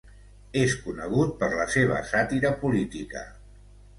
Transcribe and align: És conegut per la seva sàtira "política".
És 0.61 0.71
conegut 0.85 1.35
per 1.43 1.51
la 1.59 1.67
seva 1.75 1.99
sàtira 2.13 2.53
"política". 2.65 3.25